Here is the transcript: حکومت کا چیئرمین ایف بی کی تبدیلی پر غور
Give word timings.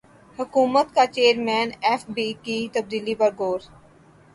حکومت 0.39 0.87
کا 0.95 1.03
چیئرمین 1.15 1.67
ایف 1.87 2.01
بی 2.15 2.27
کی 2.43 2.57
تبدیلی 2.73 3.15
پر 3.19 3.31
غور 3.37 3.59